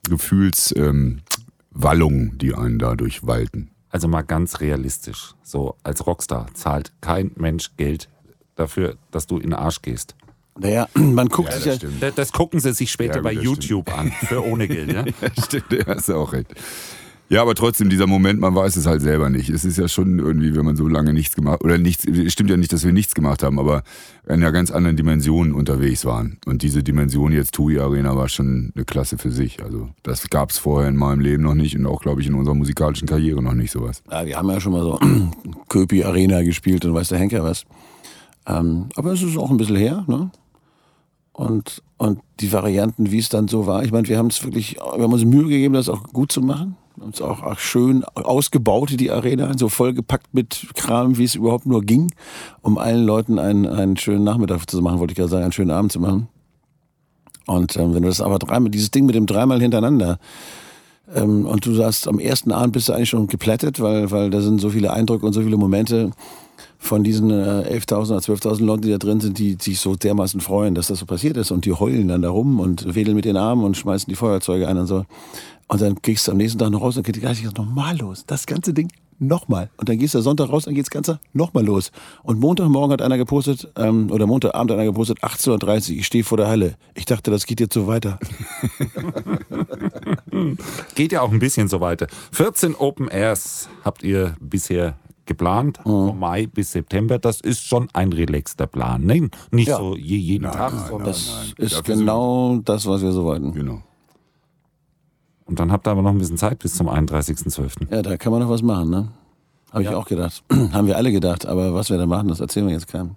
Gefühlswallungen, 0.08 1.12
ähm, 1.76 2.38
die 2.38 2.54
einen 2.54 2.78
dadurch 2.80 3.26
walten. 3.26 3.72
Also 3.90 4.08
mal 4.08 4.22
ganz 4.22 4.60
realistisch. 4.60 5.34
So, 5.44 5.76
als 5.84 6.06
Rockstar 6.06 6.48
zahlt 6.54 6.92
kein 7.02 7.32
Mensch 7.36 7.72
Geld 7.78 8.10
dafür, 8.56 8.98
dass 9.12 9.28
du 9.28 9.38
in 9.38 9.52
den 9.52 9.54
Arsch 9.54 9.82
gehst. 9.82 10.16
Naja, 10.60 10.88
man 10.94 11.30
guckt 11.30 11.54
sich 11.54 11.66
ja. 11.66 11.76
stimmt. 11.76 12.02
Das, 12.02 12.16
das 12.16 12.32
gucken 12.32 12.60
sie 12.60 12.74
sich 12.74 12.92
später 12.92 13.16
Ja, 13.16 13.22
gut, 13.22 13.24
bei 13.24 13.34
YouTube 13.34 13.98
an, 13.98 14.12
für 14.12 14.44
ohne 14.44 14.68
Geld. 14.68 14.92
Ja? 14.92 15.06
Stimmt, 15.44 15.88
hast 15.88 16.10
du 16.10 16.16
auch 16.16 16.34
recht. 16.34 16.54
Ja, 17.30 17.42
aber 17.42 17.56
trotzdem, 17.56 17.90
dieser 17.90 18.08
Moment, 18.08 18.40
man 18.40 18.56
weiß 18.56 18.78
es 18.78 18.86
halt 18.86 19.02
selber 19.02 19.30
nicht. 19.30 19.50
Es 19.50 19.66
ist 19.66 19.78
ja 19.78 19.90
schon 19.90 20.18
irgendwie, 20.18 20.56
wenn 20.56 20.64
man 20.64 20.78
so 20.78 20.88
lange 20.88 21.14
nichts 21.14 21.36
gemacht, 21.36 21.62
oder 21.62 21.78
nichts, 21.78 22.06
es 22.06 22.32
stimmt 22.32 22.50
ja 22.50 22.56
nicht, 22.56 22.72
dass 22.72 22.86
wir 22.86 22.94
nichts 22.94 23.16
gemacht 23.16 23.44
haben, 23.44 23.60
aber 23.60 23.84
in 24.26 24.36
einer 24.36 24.54
ganz 24.54 24.72
anderen 24.72 24.96
Dimension 24.96 25.52
unterwegs 25.52 26.06
waren. 26.06 26.38
Und 26.46 26.62
diese 26.62 26.84
Dimension 26.84 27.34
jetzt 27.34 27.54
TUI 27.54 27.80
Arena 27.80 28.16
war 28.16 28.30
schon 28.30 28.72
eine 28.74 28.86
Klasse 28.86 29.18
für 29.18 29.32
sich. 29.32 29.62
Also 29.62 29.90
das 30.04 30.30
gab 30.30 30.52
es 30.52 30.58
vorher 30.58 30.88
in 30.88 30.96
meinem 30.96 31.20
Leben 31.20 31.44
noch 31.44 31.54
nicht 31.54 31.78
und 31.78 31.86
auch, 31.86 32.02
glaube 32.02 32.22
ich, 32.22 32.28
in 32.28 32.34
unserer 32.34 32.56
musikalischen 32.56 33.10
Karriere 33.10 33.44
noch 33.44 33.54
nicht 33.54 33.72
sowas. 33.72 34.04
Ja, 34.10 34.26
wir 34.26 34.38
haben 34.38 34.50
ja 34.50 34.62
schon 34.62 34.72
mal 34.72 34.84
so 34.84 34.98
Köpi 35.70 36.06
Arena 36.06 36.44
gespielt 36.44 36.86
und 36.86 36.94
weiß 36.94 37.10
der 37.10 37.20
Henker 37.20 37.44
was. 37.44 37.66
Ähm, 38.46 38.86
aber 38.96 39.12
es 39.12 39.22
ist 39.22 39.38
auch 39.38 39.52
ein 39.52 39.58
bisschen 39.58 39.76
her, 39.76 40.06
ne? 40.08 40.32
Und, 41.34 41.84
und 41.98 42.20
die 42.40 42.52
Varianten, 42.52 43.12
wie 43.12 43.20
es 43.20 43.30
dann 43.30 43.48
so 43.48 43.68
war, 43.68 43.84
ich 43.84 43.92
meine, 43.92 44.08
wir 44.08 44.18
haben 44.18 44.28
es 44.28 44.44
wirklich, 44.44 44.78
wir 44.78 45.04
haben 45.04 45.14
uns 45.14 45.24
Mühe 45.26 45.44
gegeben, 45.44 45.76
das 45.76 45.90
auch 45.90 46.04
gut 46.12 46.32
zu 46.32 46.42
machen. 46.42 46.78
Es 47.12 47.22
auch, 47.22 47.44
auch 47.44 47.60
schön 47.60 48.04
ausgebaut, 48.04 48.92
die 49.00 49.12
Arena, 49.12 49.56
so 49.58 49.70
vollgepackt 49.70 50.34
mit 50.34 50.68
Kram, 50.74 51.18
wie 51.18 51.26
es 51.26 51.36
überhaupt 51.36 51.66
nur 51.66 51.84
ging, 51.84 52.12
um 52.62 52.78
allen 52.78 53.06
Leuten 53.06 53.38
einen, 53.38 53.68
einen 53.68 53.98
schönen 53.98 54.24
Nachmittag 54.24 54.70
zu 54.70 54.82
machen, 54.82 55.00
wollte 55.00 55.12
ich 55.12 55.18
ja 55.18 55.28
sagen, 55.28 55.44
einen 55.44 55.52
schönen 55.52 55.72
Abend 55.72 55.92
zu 55.92 56.00
machen. 56.00 56.28
Und 57.46 57.78
ähm, 57.78 57.94
wenn 57.94 58.02
du 58.02 58.10
das 58.10 58.20
aber 58.20 58.40
dreimal, 58.40 58.72
dieses 58.72 58.92
Ding 58.92 59.06
mit 59.06 59.16
dem 59.16 59.26
dreimal 59.26 59.62
hintereinander, 59.62 60.20
ähm, 61.16 61.46
und 61.46 61.66
du 61.66 61.74
sagst, 61.74 62.08
am 62.08 62.20
ersten 62.20 62.52
Abend 62.52 62.74
bist 62.74 62.90
du 62.90 62.94
eigentlich 62.94 63.10
schon 63.10 63.28
geplättet, 63.28 63.80
weil, 63.80 64.12
weil 64.12 64.30
da 64.30 64.42
sind 64.42 64.60
so 64.60 64.70
viele 64.70 64.92
Eindrücke 64.92 65.26
und 65.26 65.34
so 65.34 65.42
viele 65.42 65.58
Momente 65.58 66.12
von 66.80 67.04
diesen 67.04 67.32
äh, 67.32 67.80
11.000 67.80 68.12
oder 68.12 68.20
12.000 68.20 68.64
Leuten, 68.64 68.82
die 68.84 68.92
da 68.92 68.98
drin 68.98 69.20
sind, 69.20 69.40
die 69.40 69.58
sich 69.60 69.80
so 69.80 69.96
dermaßen 69.96 70.42
freuen, 70.42 70.76
dass 70.76 70.88
das 70.88 71.00
so 71.00 71.06
passiert 71.06 71.38
ist 71.38 71.52
und 71.52 71.66
die 71.66 71.74
heulen 71.74 72.08
dann 72.08 72.22
da 72.22 72.30
rum 72.30 72.60
und 72.60 72.94
wedeln 72.96 73.16
mit 73.16 73.26
den 73.26 73.38
Armen 73.38 73.64
und 73.64 73.78
schmeißen 73.78 74.10
die 74.10 74.16
Feuerzeuge 74.16 74.68
ein 74.68 74.78
und 74.78 74.88
so. 74.88 75.06
Und 75.68 75.82
dann 75.82 76.02
kriegst 76.02 76.28
du 76.28 76.32
am 76.32 76.38
nächsten 76.38 76.60
Tag 76.60 76.70
noch 76.70 76.82
raus 76.82 76.98
und 76.98 77.04
geht 77.04 77.20
gleich 77.20 77.44
nochmal 77.44 77.98
los. 77.98 78.24
Das 78.26 78.46
ganze 78.46 78.74
Ding 78.74 78.90
nochmal. 79.20 79.70
Und 79.78 79.90
dann 79.90 79.98
gehst 79.98 80.14
du 80.14 80.22
Sonntag 80.22 80.50
raus, 80.50 80.66
dann 80.66 80.76
geht's 80.76 80.90
Ganze 80.90 81.20
nochmal 81.34 81.66
los. 81.66 81.92
Und 82.24 82.40
Montagmorgen 82.40 82.94
hat 82.94 83.02
einer 83.02 83.18
gepostet, 83.18 83.68
ähm, 83.76 84.12
oder 84.12 84.28
Montagabend 84.28 84.72
hat 84.72 84.78
einer 84.78 84.88
gepostet, 84.90 85.20
18.30 85.24 85.92
Uhr, 85.92 85.98
ich 86.00 86.06
stehe 86.06 86.24
vor 86.24 86.38
der 86.38 86.48
Halle. 86.48 86.76
Ich 86.94 87.06
dachte, 87.06 87.32
das 87.32 87.46
geht 87.46 87.60
jetzt 87.60 87.74
so 87.74 87.88
weiter. 87.88 88.20
Geht 90.96 91.12
ja 91.12 91.22
auch 91.22 91.32
ein 91.32 91.40
bisschen 91.40 91.68
so 91.68 91.80
weiter. 91.82 92.08
14 92.32 92.76
Open 92.76 93.08
Airs 93.10 93.70
habt 93.84 94.04
ihr 94.04 94.36
bisher 94.40 94.96
geplant, 95.26 95.80
von 95.84 96.18
Mai 96.18 96.48
bis 96.48 96.72
September. 96.72 97.20
Das 97.20 97.42
ist 97.42 97.64
schon 97.66 97.90
ein 97.94 98.14
relaxter 98.14 98.66
Plan. 98.68 99.04
Ne? 99.04 99.30
Nicht 99.52 99.68
Ja. 99.68 99.78
so 99.78 99.96
je, 99.96 100.18
jeden 100.18 100.50
Tag, 100.52 100.72
sondern. 100.88 101.08
Das 101.08 101.54
ist 101.58 101.74
Dafür 101.78 101.96
sind 101.96 102.06
genau 102.06 102.60
das, 102.64 102.86
was 102.86 103.02
wir 103.02 103.12
so 103.12 103.24
wollten. 103.26 103.54
Genau. 103.54 103.82
Und 105.46 105.60
dann 105.60 105.72
habt 105.72 105.88
ihr 105.88 105.92
aber 105.92 106.02
noch 106.02 106.12
ein 106.12 106.18
bisschen 106.18 106.38
Zeit 106.38 106.60
bis 106.60 106.76
zum 106.76 106.88
31.12. 106.90 107.90
Ja, 107.92 108.02
da 108.02 108.18
kann 108.18 108.32
man 108.32 108.42
noch 108.42 108.50
was 108.50 108.62
machen, 108.62 108.90
ne? 108.90 109.08
Habe 109.72 109.84
ich 109.84 109.90
auch 109.90 110.06
gedacht. 110.06 110.44
Haben 110.72 110.88
wir 110.88 110.96
alle 110.98 111.12
gedacht. 111.12 111.46
Aber 111.46 111.74
was 111.74 111.90
wir 111.90 111.98
da 111.98 112.06
machen, 112.06 112.30
das 112.30 112.40
erzählen 112.40 112.66
wir 112.68 112.74
jetzt 112.74 112.88
keinem. 112.88 113.16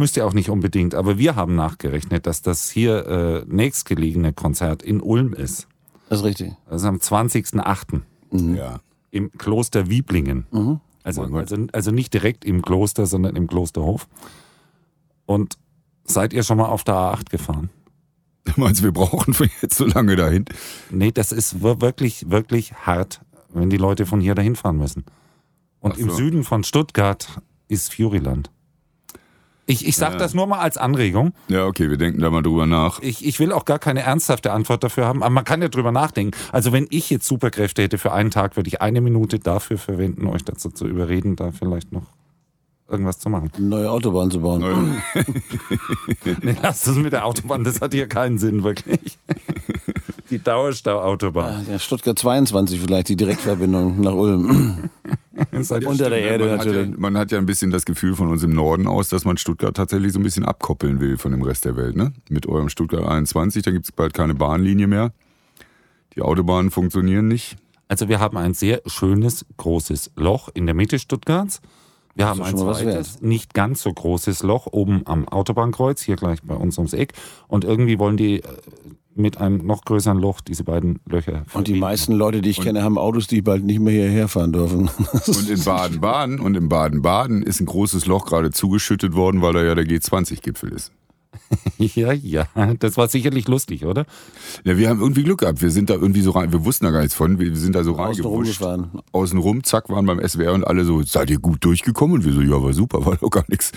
Müsst 0.00 0.16
ihr 0.16 0.26
auch 0.26 0.32
nicht 0.32 0.48
unbedingt, 0.48 0.94
aber 0.94 1.18
wir 1.18 1.36
haben 1.36 1.54
nachgerechnet, 1.56 2.26
dass 2.26 2.40
das 2.40 2.70
hier 2.70 3.06
äh, 3.06 3.44
nächstgelegene 3.46 4.32
Konzert 4.32 4.82
in 4.82 5.02
Ulm 5.02 5.34
ist. 5.34 5.68
Das 6.08 6.20
ist 6.20 6.24
richtig. 6.24 6.52
Das 6.70 6.80
ist 6.80 6.88
am 6.88 6.96
20.08. 6.96 8.00
Ja. 8.56 8.80
im 9.10 9.30
Kloster 9.32 9.90
Wieblingen. 9.90 10.46
Also, 11.02 11.20
Mein 11.22 11.30
Gott. 11.32 11.52
also, 11.52 11.66
also 11.72 11.90
nicht 11.90 12.14
direkt 12.14 12.46
im 12.46 12.62
Kloster, 12.62 13.04
sondern 13.04 13.36
im 13.36 13.46
Klosterhof. 13.46 14.08
Und 15.26 15.58
seid 16.04 16.32
ihr 16.32 16.44
schon 16.44 16.56
mal 16.56 16.66
auf 16.68 16.82
der 16.82 16.94
A8 16.94 17.28
gefahren? 17.30 17.68
Du 18.46 18.52
meinst, 18.56 18.82
wir 18.82 18.92
brauchen 18.92 19.34
für 19.34 19.48
jetzt 19.60 19.76
so 19.76 19.84
lange 19.84 20.16
dahin? 20.16 20.46
Nee, 20.90 21.12
das 21.12 21.30
ist 21.30 21.62
wir- 21.62 21.82
wirklich, 21.82 22.30
wirklich 22.30 22.72
hart, 22.72 23.20
wenn 23.52 23.68
die 23.68 23.76
Leute 23.76 24.06
von 24.06 24.18
hier 24.22 24.34
dahin 24.34 24.56
fahren 24.56 24.78
müssen. 24.78 25.04
Und 25.80 25.92
Ach 25.94 25.98
im 25.98 26.08
so. 26.08 26.16
Süden 26.16 26.42
von 26.42 26.64
Stuttgart 26.64 27.42
ist 27.68 27.92
Furyland. 27.94 28.50
Ich, 29.70 29.86
ich 29.86 29.96
sage 29.96 30.14
Ja. 30.14 30.18
das 30.18 30.34
nur 30.34 30.46
mal 30.46 30.58
als 30.58 30.76
Anregung. 30.76 31.32
Ja, 31.48 31.66
okay, 31.66 31.88
wir 31.90 31.96
denken 31.96 32.20
da 32.20 32.30
mal 32.30 32.42
drüber 32.42 32.66
nach. 32.66 33.00
Ich, 33.00 33.24
ich 33.24 33.38
will 33.38 33.52
auch 33.52 33.64
gar 33.64 33.78
keine 33.78 34.00
ernsthafte 34.02 34.52
Antwort 34.52 34.82
dafür 34.84 35.06
haben, 35.06 35.22
aber 35.22 35.30
man 35.30 35.44
kann 35.44 35.62
ja 35.62 35.68
drüber 35.68 35.92
nachdenken. 35.92 36.36
Also 36.52 36.72
wenn 36.72 36.86
ich 36.90 37.10
jetzt 37.10 37.26
Superkräfte 37.26 37.82
hätte 37.82 37.98
für 37.98 38.12
einen 38.12 38.30
Tag, 38.30 38.56
würde 38.56 38.68
ich 38.68 38.80
eine 38.82 39.00
Minute 39.00 39.38
dafür 39.38 39.78
verwenden, 39.78 40.26
euch 40.26 40.44
dazu 40.44 40.70
zu 40.70 40.86
überreden, 40.86 41.36
da 41.36 41.52
vielleicht 41.52 41.92
noch 41.92 42.02
irgendwas 42.88 43.20
zu 43.20 43.28
machen. 43.30 43.52
Eine 43.56 43.66
neue 43.66 43.90
Autobahn 43.90 44.30
zu 44.30 44.40
bauen. 44.40 45.00
Nee, 46.42 46.56
lasst 46.62 46.86
das 46.86 46.96
mit 46.96 47.12
der 47.12 47.24
Autobahn, 47.24 47.64
das 47.64 47.80
hat 47.80 47.92
hier 47.94 48.06
keinen 48.08 48.38
Sinn, 48.38 48.62
wirklich. 48.64 49.18
Die 50.30 50.38
Dauerstauautobahn. 50.42 51.66
Ja, 51.70 51.78
Stuttgart 51.78 52.18
22 52.18 52.80
vielleicht, 52.80 53.08
die 53.08 53.16
Direktverbindung 53.16 54.00
nach 54.00 54.12
Ulm. 54.12 54.90
Ihr- 55.52 55.88
Unter 55.88 56.10
der 56.10 56.20
Erde 56.22 56.44
man 56.46 56.58
hat, 56.58 56.66
ja, 56.66 56.72
natürlich. 56.72 56.98
man 56.98 57.16
hat 57.18 57.32
ja 57.32 57.38
ein 57.38 57.46
bisschen 57.46 57.70
das 57.70 57.84
Gefühl 57.84 58.14
von 58.14 58.28
uns 58.28 58.42
im 58.42 58.52
Norden 58.54 58.86
aus, 58.86 59.08
dass 59.08 59.24
man 59.24 59.36
Stuttgart 59.36 59.76
tatsächlich 59.76 60.12
so 60.12 60.18
ein 60.20 60.22
bisschen 60.22 60.44
abkoppeln 60.44 61.00
will 61.00 61.16
von 61.18 61.32
dem 61.32 61.42
Rest 61.42 61.64
der 61.64 61.76
Welt. 61.76 61.96
Ne? 61.96 62.12
Mit 62.28 62.46
eurem 62.46 62.68
Stuttgart 62.68 63.06
21, 63.06 63.62
da 63.62 63.70
gibt 63.70 63.84
es 63.86 63.92
bald 63.92 64.14
keine 64.14 64.34
Bahnlinie 64.34 64.86
mehr. 64.86 65.12
Die 66.16 66.22
Autobahnen 66.22 66.70
funktionieren 66.70 67.28
nicht. 67.28 67.56
Also 67.88 68.08
wir 68.08 68.20
haben 68.20 68.36
ein 68.36 68.54
sehr 68.54 68.82
schönes, 68.86 69.44
großes 69.56 70.12
Loch 70.16 70.48
in 70.54 70.66
der 70.66 70.74
Mitte 70.74 70.98
Stuttgarts. 70.98 71.60
Wir 72.14 72.26
haben 72.26 72.42
ein 72.42 72.56
zweites, 72.56 73.20
nicht 73.22 73.54
ganz 73.54 73.82
so 73.82 73.92
großes 73.92 74.42
Loch 74.42 74.66
oben 74.66 75.02
am 75.06 75.26
Autobahnkreuz, 75.28 76.02
hier 76.02 76.16
gleich 76.16 76.42
bei 76.42 76.54
uns 76.54 76.76
ums 76.76 76.92
Eck. 76.92 77.12
Und 77.48 77.64
irgendwie 77.64 77.98
wollen 77.98 78.16
die 78.16 78.40
äh, 78.40 78.46
mit 79.14 79.38
einem 79.38 79.66
noch 79.66 79.84
größeren 79.84 80.18
Loch 80.18 80.40
diese 80.40 80.64
beiden 80.64 81.00
Löcher 81.06 81.44
Und 81.52 81.68
die 81.68 81.74
meisten 81.74 82.12
Leute, 82.12 82.42
die 82.42 82.50
ich 82.50 82.60
kenne, 82.60 82.82
haben 82.82 82.98
Autos, 82.98 83.26
die 83.26 83.42
bald 83.42 83.64
nicht 83.64 83.80
mehr 83.80 83.92
hierher 83.92 84.28
fahren 84.28 84.52
dürfen. 84.52 84.90
Und 85.26 85.48
in 85.48 85.62
Baden-Baden 85.62 86.40
und 86.40 86.56
in 86.56 86.68
Baden-Baden 86.68 87.42
ist 87.42 87.60
ein 87.60 87.66
großes 87.66 88.06
Loch 88.06 88.26
gerade 88.26 88.50
zugeschüttet 88.50 89.14
worden, 89.14 89.42
weil 89.42 89.52
da 89.52 89.62
ja 89.62 89.74
der 89.74 89.84
G20-Gipfel 89.84 90.72
ist. 90.72 90.92
Ja, 91.78 92.12
ja, 92.12 92.46
das 92.78 92.96
war 92.96 93.08
sicherlich 93.08 93.48
lustig, 93.48 93.84
oder? 93.84 94.04
Ja, 94.64 94.76
wir 94.76 94.88
haben 94.88 95.00
irgendwie 95.00 95.22
Glück 95.22 95.40
gehabt. 95.40 95.62
Wir 95.62 95.70
sind 95.70 95.90
da 95.90 95.94
irgendwie 95.94 96.20
so 96.20 96.32
rein, 96.32 96.52
wir 96.52 96.64
wussten 96.64 96.84
da 96.84 96.90
gar 96.90 97.00
nichts 97.00 97.14
von. 97.14 97.38
Wir 97.38 97.56
sind 97.56 97.74
da 97.74 97.84
so 97.84 97.96
Außen 97.96 98.24
reingewuscht. 98.24 98.62
Außenrum, 99.12 99.64
zack, 99.64 99.88
waren 99.88 100.06
beim 100.06 100.20
SWR 100.26 100.52
und 100.52 100.66
alle 100.66 100.84
so, 100.84 101.02
seid 101.02 101.30
ihr 101.30 101.38
gut 101.38 101.64
durchgekommen? 101.64 102.16
Und 102.16 102.24
wir 102.24 102.32
so, 102.32 102.42
ja, 102.42 102.62
war 102.62 102.72
super, 102.72 103.04
war 103.06 103.16
doch 103.16 103.30
gar 103.30 103.44
nichts. 103.48 103.72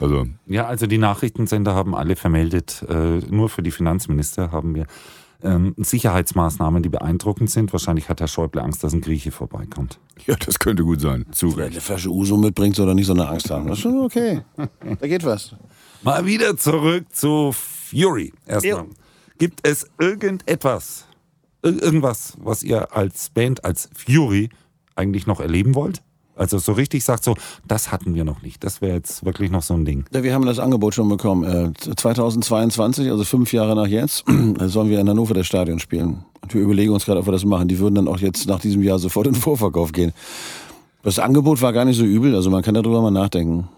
Also, 0.00 0.26
Ja, 0.46 0.66
also 0.66 0.86
die 0.86 0.98
Nachrichtensender 0.98 1.74
haben 1.74 1.94
alle 1.94 2.16
vermeldet, 2.16 2.84
äh, 2.88 3.18
nur 3.30 3.48
für 3.48 3.62
die 3.62 3.70
Finanzminister 3.70 4.52
haben 4.52 4.74
wir 4.74 4.86
ähm, 5.42 5.74
Sicherheitsmaßnahmen, 5.76 6.82
die 6.82 6.88
beeindruckend 6.88 7.48
sind. 7.50 7.72
Wahrscheinlich 7.72 8.08
hat 8.08 8.20
Herr 8.20 8.26
Schäuble 8.28 8.60
Angst, 8.62 8.82
dass 8.82 8.92
ein 8.92 9.00
Grieche 9.00 9.30
vorbeikommt. 9.30 10.00
ja, 10.26 10.34
das 10.34 10.58
könnte 10.58 10.82
gut 10.82 11.00
sein. 11.00 11.26
Zu 11.30 11.48
Recht. 11.50 11.72
eine 11.72 11.80
Flasche 11.80 12.10
Uso 12.10 12.36
mitbringt, 12.36 12.74
soll 12.74 12.86
doch 12.86 12.94
nicht 12.94 13.06
so 13.06 13.12
eine 13.12 13.28
Angst 13.28 13.48
haben. 13.50 13.66
Das 13.68 13.78
ist 13.78 13.82
schon 13.82 13.98
okay. 14.00 14.40
Da 14.56 15.06
geht 15.06 15.24
was. 15.24 15.54
Mal 16.02 16.26
wieder 16.26 16.56
zurück 16.56 17.04
zu 17.12 17.52
Fury. 17.52 18.32
Erstmal. 18.46 18.86
Gibt 19.38 19.60
es 19.66 19.86
irgendetwas, 20.00 21.06
ir- 21.62 21.80
irgendwas, 21.82 22.36
was 22.40 22.64
ihr 22.64 22.94
als 22.96 23.30
Band, 23.30 23.64
als 23.64 23.88
Fury 23.94 24.48
eigentlich 24.96 25.28
noch 25.28 25.38
erleben 25.40 25.76
wollt? 25.76 26.02
Also 26.38 26.58
so 26.58 26.72
richtig 26.72 27.04
sagt 27.04 27.24
so, 27.24 27.34
das 27.66 27.90
hatten 27.92 28.14
wir 28.14 28.24
noch 28.24 28.42
nicht. 28.42 28.62
Das 28.64 28.80
wäre 28.80 28.94
jetzt 28.94 29.24
wirklich 29.24 29.50
noch 29.50 29.62
so 29.62 29.74
ein 29.74 29.84
Ding. 29.84 30.04
Ja, 30.12 30.22
wir 30.22 30.32
haben 30.32 30.46
das 30.46 30.58
Angebot 30.58 30.94
schon 30.94 31.08
bekommen. 31.08 31.74
Äh, 31.74 31.94
2022, 31.96 33.10
also 33.10 33.24
fünf 33.24 33.52
Jahre 33.52 33.74
nach 33.74 33.86
jetzt, 33.86 34.24
sollen 34.60 34.88
wir 34.88 35.00
in 35.00 35.08
Hannover 35.08 35.34
das 35.34 35.46
Stadion 35.46 35.78
spielen. 35.78 36.24
Und 36.40 36.54
wir 36.54 36.62
überlegen 36.62 36.92
uns 36.92 37.04
gerade, 37.04 37.20
ob 37.20 37.26
wir 37.26 37.32
das 37.32 37.44
machen. 37.44 37.68
Die 37.68 37.78
würden 37.78 37.96
dann 37.96 38.08
auch 38.08 38.18
jetzt 38.18 38.46
nach 38.46 38.60
diesem 38.60 38.82
Jahr 38.82 38.98
sofort 38.98 39.26
in 39.26 39.34
den 39.34 39.40
Vorverkauf 39.40 39.92
gehen. 39.92 40.12
Das 41.02 41.18
Angebot 41.18 41.62
war 41.62 41.72
gar 41.72 41.84
nicht 41.84 41.96
so 41.96 42.04
übel, 42.04 42.34
also 42.34 42.50
man 42.50 42.62
kann 42.62 42.74
darüber 42.74 43.00
mal 43.00 43.10
nachdenken. 43.10 43.68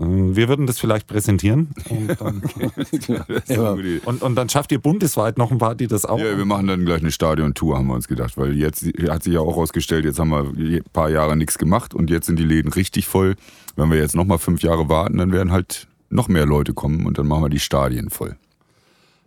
Ähm, 0.00 0.34
Wir 0.34 0.48
würden 0.48 0.66
das 0.66 0.78
vielleicht 0.78 1.06
präsentieren. 1.06 1.70
Und 1.88 2.20
dann, 2.20 2.42
Ja, 3.48 3.76
und, 4.04 4.22
und 4.22 4.34
dann 4.34 4.48
schafft 4.48 4.72
ihr 4.72 4.78
bundesweit 4.78 5.38
noch 5.38 5.50
ein 5.50 5.58
paar, 5.58 5.74
die 5.74 5.86
das 5.86 6.04
auch. 6.04 6.18
Ja, 6.18 6.36
wir 6.36 6.44
machen 6.44 6.66
dann 6.66 6.84
gleich 6.84 7.00
eine 7.00 7.12
Stadiontour, 7.12 7.78
haben 7.78 7.86
wir 7.86 7.94
uns 7.94 8.08
gedacht. 8.08 8.36
Weil 8.36 8.56
jetzt 8.56 8.84
hat 9.08 9.22
sich 9.22 9.34
ja 9.34 9.40
auch 9.40 9.56
rausgestellt, 9.56 10.04
jetzt 10.04 10.18
haben 10.18 10.30
wir 10.30 10.40
ein 10.56 10.82
paar 10.92 11.10
Jahre 11.10 11.36
nichts 11.36 11.58
gemacht 11.58 11.94
und 11.94 12.10
jetzt 12.10 12.26
sind 12.26 12.38
die 12.38 12.44
Läden 12.44 12.72
richtig 12.72 13.06
voll. 13.06 13.36
Wenn 13.76 13.90
wir 13.90 13.98
jetzt 13.98 14.14
nochmal 14.14 14.38
fünf 14.38 14.62
Jahre 14.62 14.88
warten, 14.88 15.18
dann 15.18 15.32
werden 15.32 15.52
halt 15.52 15.86
noch 16.10 16.28
mehr 16.28 16.46
Leute 16.46 16.74
kommen 16.74 17.06
und 17.06 17.18
dann 17.18 17.26
machen 17.26 17.42
wir 17.42 17.48
die 17.50 17.60
Stadien 17.60 18.10
voll. 18.10 18.36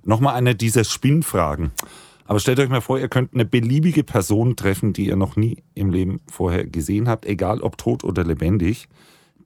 Nochmal 0.04 0.36
eine 0.36 0.56
dieser 0.56 0.84
Spinnfragen. 0.86 1.72
Aber 2.26 2.40
stellt 2.40 2.60
euch 2.60 2.70
mal 2.70 2.82
vor, 2.82 3.00
ihr 3.00 3.08
könnt 3.08 3.34
eine 3.34 3.46
beliebige 3.46 4.04
Person 4.04 4.56
treffen, 4.58 4.92
die 4.94 5.08
ihr 5.08 5.16
noch 5.16 5.38
nie 5.38 5.64
im 5.76 5.90
Leben 5.92 6.20
vorher 6.30 6.66
gesehen 6.66 7.08
habt, 7.08 7.26
egal 7.26 7.62
ob 7.62 7.78
tot 7.78 8.04
oder 8.04 8.24
lebendig, 8.26 8.88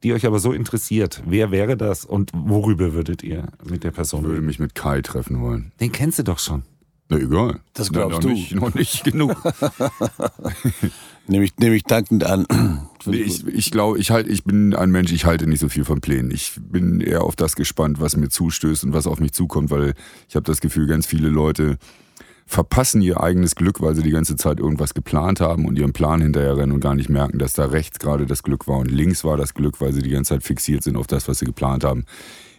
die 0.02 0.12
euch 0.12 0.26
aber 0.26 0.38
so 0.38 0.52
interessiert. 0.52 1.22
Wer 1.26 1.50
wäre 1.50 1.76
das 1.76 2.04
und 2.04 2.30
worüber 2.34 2.92
würdet 2.92 3.22
ihr 3.22 3.48
mit 3.64 3.84
der 3.84 3.90
Ich 3.90 3.96
Person 3.96 4.22
würde 4.22 4.34
reden? 4.36 4.46
mich 4.46 4.58
mit 4.58 4.74
Kai 4.74 5.00
treffen 5.02 5.40
wollen. 5.40 5.72
Den 5.80 5.92
kennst 5.92 6.18
du 6.18 6.24
doch 6.24 6.38
schon. 6.38 6.62
Na 7.08 7.18
egal. 7.18 7.60
Das 7.74 7.90
Na, 7.90 7.98
glaubst 8.06 8.16
noch 8.16 8.20
du. 8.22 8.28
Nicht, 8.30 8.54
noch 8.54 8.74
nicht 8.74 9.04
genug. 9.04 9.36
Nehme 11.28 11.44
ich, 11.44 11.56
nehme 11.58 11.76
ich 11.76 11.84
dankend 11.84 12.24
an. 12.24 12.46
Nee, 13.06 13.16
ich 13.18 13.46
ich 13.46 13.70
glaube, 13.70 13.98
ich, 13.98 14.10
halt, 14.10 14.26
ich 14.26 14.42
bin 14.44 14.74
ein 14.74 14.90
Mensch, 14.90 15.12
ich 15.12 15.24
halte 15.24 15.46
nicht 15.46 15.60
so 15.60 15.68
viel 15.68 15.84
von 15.84 16.00
Plänen. 16.00 16.30
Ich 16.32 16.54
bin 16.60 17.00
eher 17.00 17.22
auf 17.22 17.36
das 17.36 17.54
gespannt, 17.54 18.00
was 18.00 18.16
mir 18.16 18.28
zustößt 18.28 18.84
und 18.84 18.92
was 18.92 19.06
auf 19.06 19.20
mich 19.20 19.32
zukommt, 19.32 19.70
weil 19.70 19.94
ich 20.28 20.34
habe 20.34 20.44
das 20.44 20.60
Gefühl, 20.60 20.86
ganz 20.88 21.06
viele 21.06 21.28
Leute 21.28 21.78
verpassen 22.46 23.00
ihr 23.02 23.20
eigenes 23.20 23.54
Glück, 23.54 23.80
weil 23.80 23.94
sie 23.94 24.02
die 24.02 24.10
ganze 24.10 24.36
Zeit 24.36 24.60
irgendwas 24.60 24.94
geplant 24.94 25.40
haben 25.40 25.66
und 25.66 25.78
ihren 25.78 25.92
Plan 25.92 26.20
hinterher 26.20 26.56
rennen 26.56 26.72
und 26.72 26.80
gar 26.80 26.94
nicht 26.94 27.08
merken, 27.08 27.38
dass 27.38 27.54
da 27.54 27.66
rechts 27.66 27.98
gerade 27.98 28.26
das 28.26 28.42
Glück 28.42 28.68
war 28.68 28.78
und 28.78 28.90
links 28.90 29.24
war 29.24 29.36
das 29.36 29.54
Glück, 29.54 29.80
weil 29.80 29.92
sie 29.92 30.02
die 30.02 30.10
ganze 30.10 30.34
Zeit 30.34 30.42
fixiert 30.42 30.82
sind 30.82 30.96
auf 30.96 31.06
das, 31.06 31.28
was 31.28 31.38
sie 31.38 31.46
geplant 31.46 31.84
haben. 31.84 32.04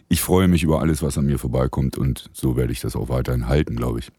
Ich 0.08 0.20
freue 0.20 0.48
mich 0.48 0.62
über 0.62 0.80
alles, 0.80 1.02
was 1.02 1.16
an 1.18 1.26
mir 1.26 1.38
vorbeikommt 1.38 1.96
und 1.96 2.30
so 2.32 2.56
werde 2.56 2.72
ich 2.72 2.80
das 2.80 2.96
auch 2.96 3.08
weiterhin 3.08 3.48
halten, 3.48 3.76
glaube 3.76 4.00
ich. 4.00 4.10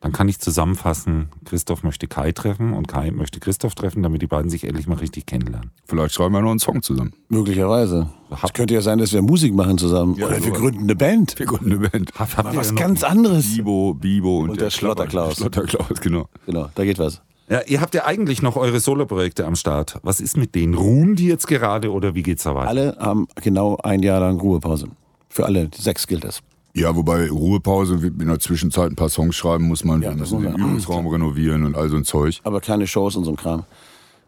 Dann 0.00 0.12
kann 0.12 0.28
ich 0.30 0.38
zusammenfassen, 0.38 1.28
Christoph 1.44 1.82
möchte 1.82 2.08
Kai 2.08 2.32
treffen 2.32 2.72
und 2.72 2.88
Kai 2.88 3.10
möchte 3.10 3.38
Christoph 3.38 3.74
treffen, 3.74 4.02
damit 4.02 4.22
die 4.22 4.26
beiden 4.26 4.50
sich 4.50 4.64
endlich 4.64 4.86
mal 4.86 4.96
richtig 4.96 5.26
kennenlernen. 5.26 5.72
Vielleicht 5.84 6.14
schreiben 6.14 6.32
wir 6.34 6.40
noch 6.40 6.50
einen 6.50 6.58
Song 6.58 6.82
zusammen. 6.82 7.12
Möglicherweise. 7.28 8.10
Es 8.42 8.52
könnte 8.52 8.74
ja 8.74 8.80
sein, 8.80 8.98
dass 8.98 9.12
wir 9.12 9.22
Musik 9.22 9.54
machen 9.54 9.78
zusammen. 9.78 10.14
Ja, 10.16 10.26
Oder 10.26 10.44
wir 10.44 10.52
gründen 10.52 10.82
eine 10.84 10.94
Band. 10.96 11.38
Wir 11.38 11.46
gründen 11.46 11.72
eine 11.72 11.88
Band. 11.88 12.12
Habt, 12.18 12.36
habt 12.36 12.56
Was 12.56 12.74
ganz 12.74 13.02
anderes. 13.04 13.56
Bibo, 13.56 13.94
Bibo 13.94 14.40
und, 14.40 14.50
Und 14.50 14.60
der 14.60 14.70
Schlotterklaus. 14.70 15.36
Schlotterklaus, 15.36 16.00
genau. 16.00 16.26
Genau, 16.46 16.68
da 16.74 16.84
geht 16.84 16.98
was. 16.98 17.20
Ja, 17.48 17.60
ihr 17.66 17.80
habt 17.80 17.94
ja 17.94 18.04
eigentlich 18.06 18.42
noch 18.42 18.54
eure 18.56 18.78
Soloprojekte 18.78 19.44
am 19.44 19.56
Start. 19.56 19.98
Was 20.04 20.20
ist 20.20 20.36
mit 20.36 20.54
denen? 20.54 20.74
Ruhen 20.74 21.16
die 21.16 21.26
jetzt 21.26 21.48
gerade 21.48 21.90
oder 21.90 22.14
wie 22.14 22.22
geht's 22.22 22.44
da 22.44 22.54
weiter? 22.54 22.68
Alle 22.68 22.96
haben 23.00 23.26
genau 23.42 23.76
ein 23.82 24.02
Jahr 24.04 24.20
lang 24.20 24.38
Ruhepause. 24.40 24.86
Für 25.28 25.46
alle, 25.46 25.68
sechs 25.76 26.06
gilt 26.06 26.22
das. 26.22 26.40
Ja, 26.74 26.94
wobei 26.94 27.28
Ruhepause, 27.28 27.94
in 27.96 28.28
der 28.28 28.38
Zwischenzeit 28.38 28.92
ein 28.92 28.94
paar 28.94 29.08
Songs 29.08 29.34
schreiben 29.34 29.66
muss 29.66 29.82
man, 29.82 30.00
Ja, 30.02 30.10
wir 30.10 30.18
das 30.18 30.30
müssen 30.30 30.34
muss 30.44 30.52
den 30.52 30.60
man- 30.60 30.70
Übungsraum 30.70 31.06
renovieren 31.08 31.64
und 31.64 31.76
all 31.76 31.88
so 31.88 31.96
ein 31.96 32.04
Zeug. 32.04 32.38
Aber 32.44 32.60
keine 32.60 32.86
Shows 32.86 33.16
und 33.16 33.24
so 33.24 33.30
ein 33.32 33.36
Kram. 33.36 33.64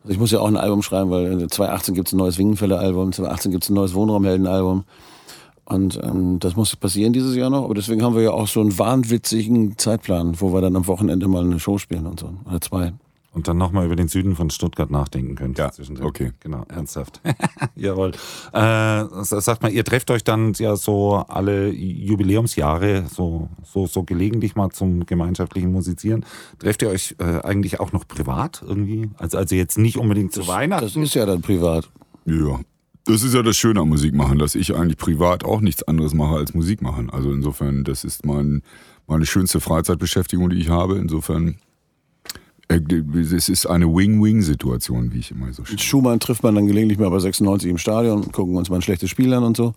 Also 0.03 0.15
ich 0.15 0.19
muss 0.19 0.33
ja 0.33 0.41
auch 0.41 0.49
ein 0.49 0.57
Album 0.57 0.83
schreiben, 0.83 1.11
weil 1.11 1.47
2018 1.47 1.95
gibt 1.95 2.09
es 2.09 2.15
ein 2.15 2.19
neues 2.19 2.39
Wingenfälle-Album, 2.39 3.13
2018 3.13 3.53
gibt 3.53 3.65
es 3.65 3.71
ein 3.71 3.75
neues 3.75 3.95
Wohnraumhelden-Album. 3.95 4.85
Und 5.65 6.01
ähm, 6.03 6.39
das 6.41 6.57
muss 6.57 6.75
passieren 6.75 7.13
dieses 7.13 7.37
Jahr 7.37 7.49
noch. 7.49 7.65
Aber 7.65 7.75
deswegen 7.75 8.03
haben 8.03 8.17
wir 8.17 8.23
ja 8.23 8.33
auch 8.33 8.49
so 8.49 8.61
einen 8.61 8.77
wahnwitzigen 8.79 9.79
Zeitplan, 9.79 10.41
wo 10.41 10.53
wir 10.53 10.61
dann 10.61 10.77
am 10.77 10.87
Wochenende 10.89 11.29
mal 11.29 11.45
eine 11.45 11.61
Show 11.61 11.79
spielen 11.79 12.07
und 12.07 12.21
so. 12.21 12.35
Oder 12.49 12.61
zwei. 12.61 12.93
Und 13.35 13.49
dann 13.49 13.57
nochmal 13.57 13.87
über 13.87 13.97
den 13.97 14.09
Süden 14.09 14.37
von 14.37 14.51
Stuttgart 14.51 14.91
nachdenken 14.91 15.37
könnt. 15.37 15.57
Ja, 15.57 15.73
zwischendrin. 15.73 16.07
okay. 16.07 16.33
Genau, 16.41 16.65
ernsthaft. 16.69 17.23
Jawohl. 17.75 18.13
Äh, 18.53 19.05
sagt 19.23 19.63
mal, 19.63 19.73
ihr 19.73 19.85
trefft 19.85 20.11
euch 20.11 20.23
dann 20.23 20.53
ja 20.59 20.77
so 20.77 21.15
alle 21.17 21.71
Jubiläumsjahre, 21.71 23.07
so, 23.09 23.49
so, 23.65 23.87
so 23.87 24.03
gelegentlich 24.03 24.55
mal 24.55 24.69
zum 24.69 25.07
gemeinschaftlichen 25.07 25.73
Musizieren. 25.73 26.27
Trefft 26.59 26.83
ihr 26.83 26.91
euch 26.91 27.17
äh, 27.21 27.41
eigentlich 27.43 27.81
auch 27.81 27.93
noch 27.93 28.07
privat 28.07 28.63
irgendwie? 28.67 29.09
Also, 29.17 29.39
also 29.39 29.55
jetzt 29.55 29.79
nicht 29.79 29.97
unbedingt 29.97 30.35
zu 30.35 30.47
Weihnachten. 30.47 30.85
Das 30.85 30.97
ist 30.97 31.15
ja 31.15 31.25
dann 31.25 31.41
privat. 31.41 31.91
Ja. 32.27 32.61
Das 33.05 33.23
ist 33.25 33.35
ja 33.35 33.43
das 33.43 33.57
Schöne 33.57 33.81
am 33.81 33.89
Musik 33.89 34.15
machen, 34.15 34.39
dass 34.39 34.55
ich 34.55 34.77
eigentlich 34.77 34.97
privat 34.97 35.45
auch 35.45 35.61
nichts 35.61 35.83
anderes 35.83 36.15
mache 36.15 36.37
als 36.37 36.55
Musik 36.55 36.83
machen. 36.83 37.11
Also 37.11 37.33
insofern, 37.33 37.83
das 37.83 38.05
ist 38.05 38.25
mein, 38.25 38.63
meine 39.09 39.27
schönste 39.27 39.59
Freizeitbeschäftigung, 39.59 40.51
die 40.51 40.59
ich 40.59 40.69
habe. 40.69 40.99
Insofern, 40.99 41.57
es 42.73 43.49
ist 43.49 43.67
eine 43.67 43.87
Wing-Wing-Situation, 43.87 45.13
wie 45.13 45.19
ich 45.19 45.31
immer 45.31 45.53
so. 45.53 45.63
Mit 45.69 45.81
Schumann 45.81 46.21
trifft 46.21 46.43
man 46.43 46.55
dann 46.55 46.67
gelegentlich 46.67 46.99
mal 46.99 47.11
bei 47.11 47.19
96 47.19 47.71
im 47.71 47.79
Stadion, 47.79 48.33
gucken 48.33 48.57
uns 48.57 48.71
mal 48.71 48.77
ein 48.77 48.83
schlechtes 48.83 49.11
Spiel 49.11 49.33
an 49.35 49.45
und 49.45 49.57
so. 49.57 49.75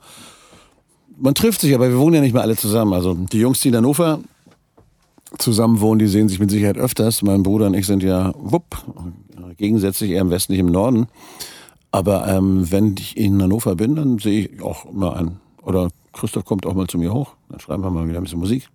Man 1.17 1.35
trifft 1.35 1.61
sich, 1.61 1.73
aber 1.73 1.89
wir 1.89 1.97
wohnen 1.97 2.15
ja 2.15 2.21
nicht 2.21 2.33
mehr 2.33 2.41
alle 2.41 2.55
zusammen. 2.55 2.93
Also 2.93 3.13
die 3.13 3.39
Jungs, 3.39 3.59
die 3.61 3.69
in 3.69 3.75
Hannover 3.75 4.19
zusammen 5.37 5.79
wohnen, 5.79 5.99
die 5.99 6.07
sehen 6.07 6.29
sich 6.29 6.39
mit 6.39 6.51
Sicherheit 6.51 6.77
öfters. 6.77 7.21
Mein 7.21 7.43
Bruder 7.43 7.67
und 7.67 7.73
ich 7.73 7.85
sind 7.85 8.03
ja, 8.03 8.33
wupp, 8.37 8.83
gegensätzlich 9.57 10.11
eher 10.11 10.21
im 10.21 10.29
Westen, 10.29 10.53
nicht 10.53 10.59
im 10.59 10.67
Norden. 10.67 11.07
Aber 11.91 12.27
ähm, 12.27 12.69
wenn 12.71 12.95
ich 12.97 13.15
in 13.15 13.41
Hannover 13.41 13.75
bin, 13.75 13.95
dann 13.95 14.19
sehe 14.19 14.47
ich 14.47 14.61
auch 14.61 14.85
immer 14.85 15.15
an. 15.15 15.39
Oder 15.61 15.89
Christoph 16.13 16.45
kommt 16.45 16.65
auch 16.65 16.73
mal 16.73 16.87
zu 16.87 16.97
mir 16.97 17.13
hoch. 17.13 17.35
Dann 17.49 17.59
schreiben 17.59 17.83
wir 17.83 17.89
mal 17.89 18.07
wieder 18.07 18.17
ein 18.17 18.23
bisschen 18.23 18.39
Musik. 18.39 18.67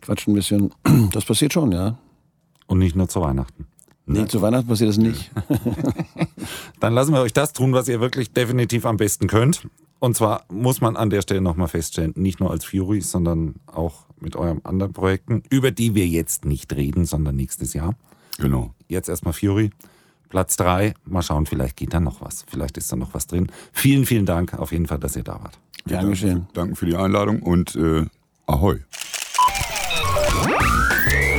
Quatschen 0.00 0.32
ein 0.32 0.36
bisschen. 0.36 0.74
Das 1.12 1.24
passiert 1.24 1.52
schon, 1.52 1.72
ja. 1.72 1.96
Und 2.68 2.78
nicht 2.78 2.94
nur 2.94 3.08
zu 3.08 3.20
Weihnachten. 3.20 3.66
Nee, 4.06 4.26
zu 4.26 4.40
Weihnachten 4.40 4.68
passiert 4.68 4.88
das 4.88 4.96
nicht. 4.96 5.30
Dann 6.80 6.94
lassen 6.94 7.12
wir 7.12 7.20
euch 7.20 7.34
das 7.34 7.52
tun, 7.52 7.72
was 7.72 7.88
ihr 7.88 8.00
wirklich 8.00 8.32
definitiv 8.32 8.86
am 8.86 8.96
besten 8.96 9.26
könnt. 9.26 9.68
Und 9.98 10.16
zwar 10.16 10.44
muss 10.50 10.80
man 10.80 10.96
an 10.96 11.10
der 11.10 11.22
Stelle 11.22 11.40
nochmal 11.40 11.68
feststellen, 11.68 12.14
nicht 12.16 12.40
nur 12.40 12.50
als 12.50 12.64
Fury, 12.64 13.00
sondern 13.00 13.56
auch 13.66 14.06
mit 14.20 14.36
euren 14.36 14.64
anderen 14.64 14.92
Projekten, 14.92 15.42
über 15.50 15.70
die 15.72 15.94
wir 15.94 16.06
jetzt 16.06 16.44
nicht 16.44 16.74
reden, 16.74 17.04
sondern 17.04 17.36
nächstes 17.36 17.74
Jahr. 17.74 17.94
Genau. 18.38 18.72
Jetzt 18.86 19.08
erstmal 19.08 19.34
Fury. 19.34 19.70
Platz 20.28 20.56
drei. 20.56 20.94
Mal 21.04 21.22
schauen, 21.22 21.46
vielleicht 21.46 21.76
geht 21.76 21.92
da 21.92 22.00
noch 22.00 22.20
was. 22.20 22.44
Vielleicht 22.48 22.78
ist 22.78 22.90
da 22.92 22.96
noch 22.96 23.14
was 23.14 23.26
drin. 23.26 23.48
Vielen, 23.72 24.06
vielen 24.06 24.26
Dank 24.26 24.54
auf 24.54 24.72
jeden 24.72 24.86
Fall, 24.86 24.98
dass 24.98 25.16
ihr 25.16 25.24
da 25.24 25.40
wart. 25.42 25.58
Geschehen. 26.10 26.46
Danke 26.52 26.76
für 26.76 26.86
die 26.86 26.96
Einladung 26.96 27.42
und 27.42 27.74
äh, 27.76 28.04
Ahoi. 28.46 28.78